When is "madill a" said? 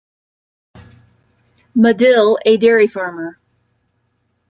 1.77-2.57